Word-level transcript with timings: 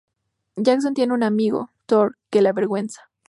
Jackson 0.55 0.95
tiene 0.95 1.13
un 1.13 1.21
amigo, 1.21 1.69
Thor, 1.85 2.17
que 2.31 2.41
le 2.41 2.49
avergüenza. 2.49 3.11